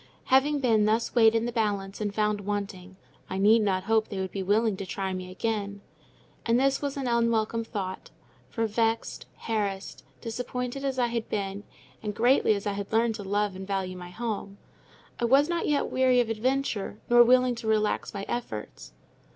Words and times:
Having 0.33 0.61
been 0.61 0.85
thus 0.85 1.13
weighed 1.13 1.35
in 1.35 1.45
the 1.45 1.51
balance 1.51 2.01
and 2.01 2.11
found 2.11 2.41
wanting, 2.41 2.95
I 3.29 3.37
need 3.37 3.61
not 3.61 3.83
hope 3.83 4.07
they 4.07 4.17
would 4.19 4.31
be 4.31 4.41
willing 4.41 4.75
to 4.77 4.85
try 4.87 5.13
me 5.13 5.29
again. 5.29 5.81
And 6.43 6.59
this 6.59 6.81
was 6.81 6.97
an 6.97 7.05
unwelcome 7.07 7.63
thought; 7.63 8.09
for 8.49 8.65
vexed, 8.65 9.27
harassed, 9.41 10.03
disappointed 10.19 10.83
as 10.83 10.97
I 10.97 11.05
had 11.05 11.29
been, 11.29 11.65
and 12.01 12.15
greatly 12.15 12.55
as 12.55 12.65
I 12.65 12.73
had 12.73 12.91
learned 12.91 13.13
to 13.13 13.23
love 13.23 13.55
and 13.55 13.67
value 13.67 13.95
my 13.95 14.09
home, 14.09 14.57
I 15.19 15.25
was 15.25 15.47
not 15.47 15.67
yet 15.67 15.91
weary 15.91 16.19
of 16.19 16.29
adventure, 16.31 16.97
nor 17.07 17.21
willing 17.23 17.53
to 17.53 17.67
relax 17.67 18.11
my 18.11 18.25
efforts. 18.27 18.93